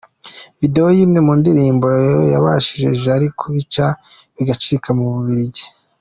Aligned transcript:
Video 0.59 0.85
y’imwe 0.97 1.19
mu 1.25 1.33
ndirimbo 1.39 1.87
zabashishije 2.31 2.95
Jali 3.03 3.27
kubica 3.39 3.85
bigacika 4.35 4.89
mu 4.97 5.05
Bubiligi. 5.13 5.65